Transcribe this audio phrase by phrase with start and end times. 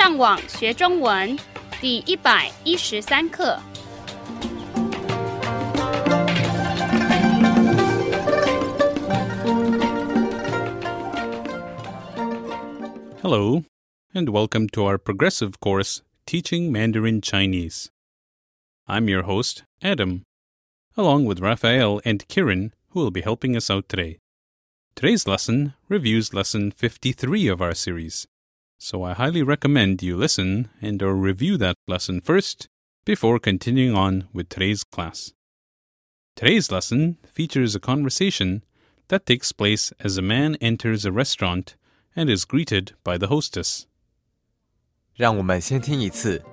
[0.00, 1.38] 上网学中文
[1.80, 3.60] 第一百一十三课。
[13.22, 13.64] Hello,
[14.14, 17.90] and welcome to our progressive course, Teaching Mandarin Chinese.
[18.86, 20.22] I'm your host, Adam,
[20.96, 24.18] along with Raphael and Kiran, who will be helping us out today.
[24.94, 28.26] Today's lesson reviews lesson 53 of our series,
[28.80, 32.66] so I highly recommend you listen and or review that lesson first
[33.04, 35.32] before continuing on with today's class.
[36.34, 38.62] Today's lesson features a conversation
[39.08, 41.76] that takes place as a man enters a restaurant
[42.14, 43.86] and is greeted by the hostess.
[45.14, 46.44] 让我们先听一次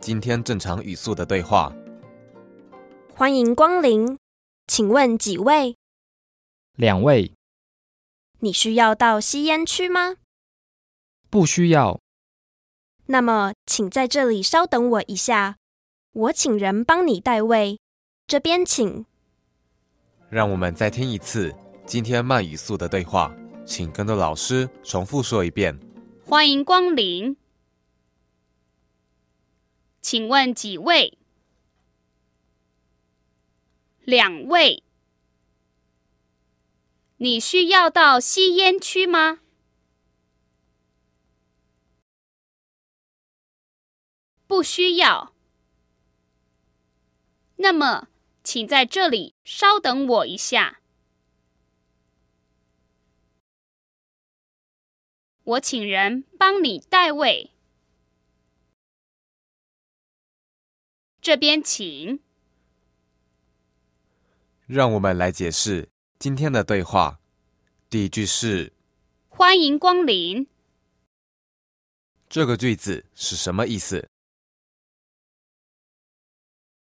[0.00, 1.74] 今天正常语速的对话。
[3.14, 4.16] 欢迎光临，
[4.66, 5.76] 请问几位？
[6.76, 7.32] 两位
[8.38, 10.16] 你需要到吸烟区吗？
[11.33, 11.99] 不需要，
[13.07, 15.57] 那么，请在这里稍等我一下，
[16.11, 17.79] 我请人帮你代位。
[18.27, 19.07] 这边请。
[20.29, 21.51] 让我们再听一次
[21.87, 25.79] 今天慢语速的对话，请跟着老师重复说一遍。
[26.23, 27.35] 欢迎光临，
[30.03, 31.17] 请问几位？
[34.03, 34.83] 两位。
[37.17, 39.39] 你需要到吸烟区吗？
[44.53, 45.33] 不需要。
[47.55, 48.07] 那么，
[48.43, 50.79] 请在这里稍等我一下。
[55.43, 57.49] 我请人帮你代位。
[61.19, 62.19] 这边请。
[64.67, 67.19] 让我们来解释今天的对话。
[67.89, 68.71] 第一句是
[69.29, 70.47] 欢迎光临。
[72.29, 74.12] 这个句子是什么意思？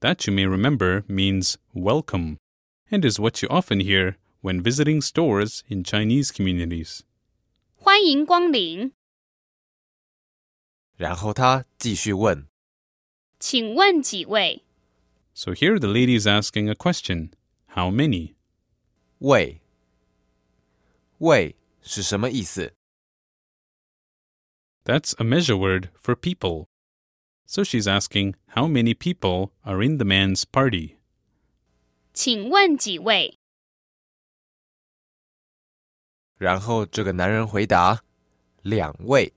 [0.00, 2.38] That you may remember means welcome
[2.90, 7.00] and is what you often hear when visiting stores in Chinese communities.
[7.74, 8.92] 欢迎光临，
[10.96, 12.46] 然后他继续问
[13.38, 14.64] 请问几位？
[15.34, 17.30] So here the lady is asking a question
[17.68, 18.34] How many?
[19.18, 19.60] 位，
[21.18, 22.74] 位是什么意思？
[24.84, 26.68] That's a measure word for people.
[27.50, 30.96] So she's asking how many people are in the man's party.
[32.12, 33.38] 请问几位？
[36.38, 38.02] 然后这个男人回答
[38.62, 39.32] 两位。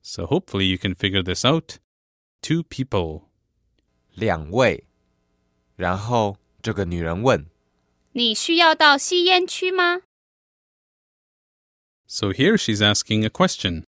[0.00, 1.78] So hopefully you can figure this out.
[2.40, 3.24] Two people.
[4.14, 4.84] 两位。
[5.76, 7.46] 然后这个女人问
[8.12, 10.00] 你需要到吸烟区吗？
[12.06, 13.84] So here she's asking a question.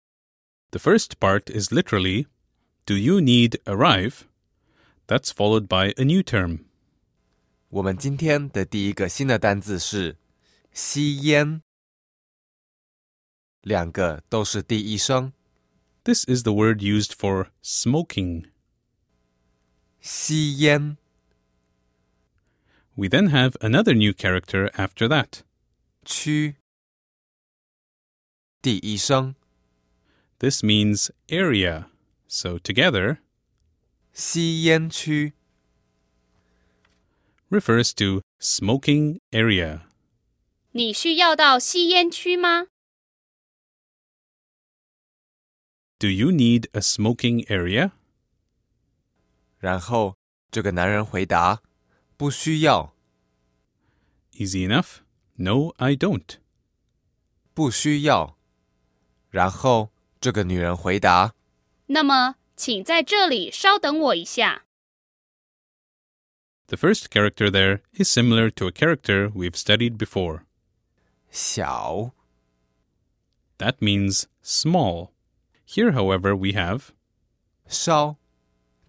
[0.71, 2.27] The first part is literally,
[2.85, 4.25] Do you need arrive?
[5.07, 6.65] That's followed by a new term.
[7.69, 10.17] 我们今天的第一个新的单字是
[10.71, 11.61] 吸烟，
[13.61, 15.33] 两个都是第一声。
[16.03, 18.49] This is the word used for smoking.
[20.01, 20.97] 吸烟，
[22.95, 25.41] We then have another new character after that.
[26.03, 26.55] 区，
[28.61, 29.35] 第一声。
[30.39, 31.85] This means area.
[32.33, 33.17] So together
[34.13, 35.33] 吸烟区，
[37.49, 39.81] refers to smoking area.
[40.71, 42.67] 你需要到吸烟区吗？
[45.97, 47.91] Do you need a smoking area?
[49.57, 50.15] 然后
[50.51, 51.61] 这个男人回答
[52.15, 52.95] 不需要，
[54.33, 54.99] Easy enough?
[55.35, 56.37] No, I don't.
[57.53, 58.37] 不需要。
[59.29, 59.91] 然后
[60.21, 61.35] 这个女人回答
[61.86, 64.64] 那么，请在这里稍等我一下。
[66.68, 70.44] The first character there is similar to a character we've studied before.
[71.30, 72.12] 小
[73.58, 75.10] That means small.
[75.66, 76.88] Here, however, we have
[77.68, 78.16] 稍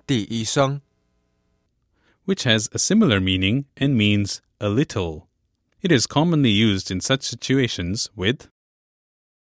[0.07, 0.81] 第一声
[2.25, 5.27] which has a similar meaning and means a little.
[5.81, 8.47] It is commonly used in such situations with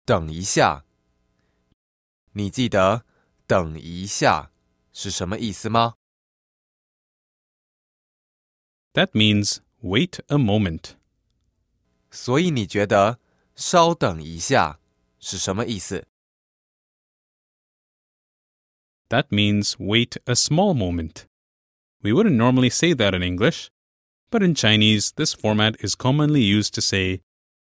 [0.06, 0.84] 等一下，
[2.32, 3.04] 你记得
[3.47, 4.51] 等一下”
[4.93, 5.95] 是什么意思吗？
[8.93, 10.95] that means wait a moment.
[12.11, 13.19] 所以你觉得“
[13.55, 14.79] 稍等一下”
[15.19, 16.07] 是什么意思？
[19.09, 21.25] That means wait a small moment.
[22.01, 23.69] We wouldn't normally say that in English,
[24.29, 27.21] but in Chinese, this format is commonly used to say,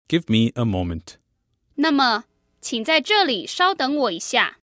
[0.08, 1.18] Give me a moment.
[1.76, 2.26] 那么，
[2.60, 4.60] 请在这里稍等我一下。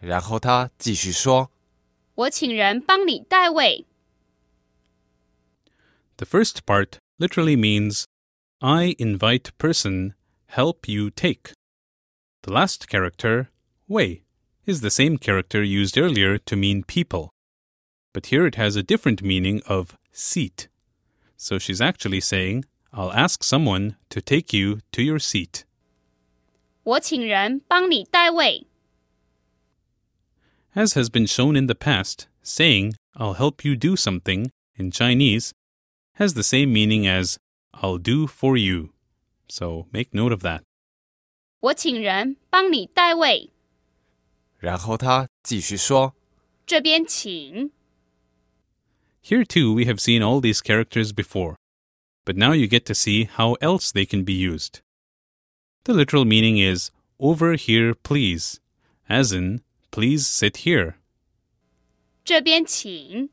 [0.00, 1.52] 然后他继续说
[2.14, 3.86] ：“我请人帮你带位。”
[6.16, 8.04] The first part literally means,
[8.58, 10.14] I invite person,
[10.48, 11.52] help you take.
[12.42, 13.48] The last character,
[13.86, 14.22] way,
[14.66, 17.30] is the same character used earlier to mean people.
[18.12, 20.68] But here it has a different meaning of seat.
[21.36, 25.64] So she's actually saying, I'll ask someone to take you to your seat.
[26.82, 28.69] 我请人帮你带位。
[30.80, 35.52] as has been shown in the past, saying, I'll help you do something in Chinese
[36.14, 37.38] has the same meaning as
[37.74, 38.78] I'll do for you.
[39.48, 40.62] So make note of that.
[41.60, 43.50] 我请人帮你带位。
[44.56, 46.14] 然后他继续说
[46.66, 47.70] ：“这边请。”
[49.22, 51.56] Here too we have seen all these characters before,
[52.24, 54.80] but now you get to see how else they can be used.
[55.84, 58.60] The literal meaning is over here please,
[59.06, 59.60] as in
[59.90, 60.94] please sit here.
[62.24, 63.30] 这边请。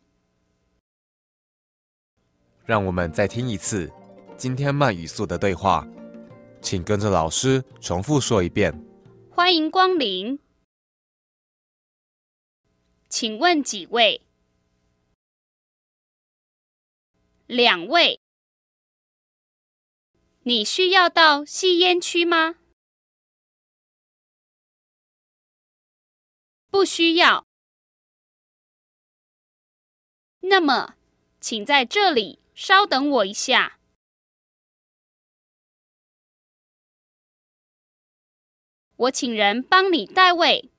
[2.65, 3.92] 让我们再听一次
[4.38, 5.88] 今天慢语速的对话，
[6.62, 8.74] 请跟着老师重复说一遍。
[9.31, 10.39] 欢迎光临。
[13.07, 14.21] 请问几位？
[17.45, 18.19] 两位。
[20.44, 22.56] 你需要到吸烟区吗？
[26.69, 27.46] 不需要。
[30.42, 30.96] 那么，
[31.42, 33.80] 请在这里稍等我一下。
[38.96, 40.72] 我请人帮你代位。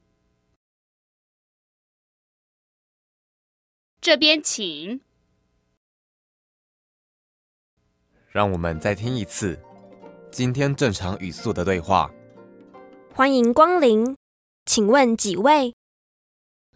[4.00, 5.00] 这边请。
[8.30, 9.60] 让我们再听一次
[10.30, 12.10] 今天正常语速的对话。
[13.14, 14.16] 欢迎光临，
[14.66, 15.74] 请问几位？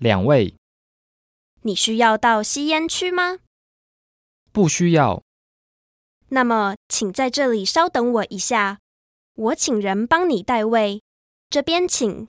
[0.02, 0.56] 两位，
[1.62, 3.38] 你需要到吸烟区吗？
[4.50, 5.22] 不需要。
[6.30, 8.80] 那么，请在这里稍等我一下，
[9.34, 11.00] 我请人帮你代位。
[11.48, 12.26] 这边请。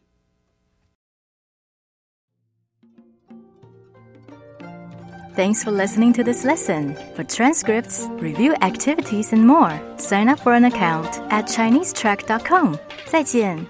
[5.36, 6.96] Thanks for listening to this lesson.
[7.16, 12.78] For transcripts, review activities, and more, sign up for an account at ChineseTrack.com.
[13.08, 13.66] 再见。